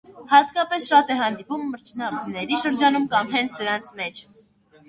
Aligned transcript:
Հատկապես 0.29 0.85
շատ 0.93 1.11
է 1.15 1.17
հանդիպում 1.19 1.67
մրջնաբների 1.73 2.59
շրջանում 2.65 3.07
կամ 3.15 3.31
հենց 3.37 3.55
դրանց 3.61 3.93
մեջ։ 4.01 4.25